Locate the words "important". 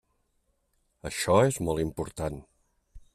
1.85-2.43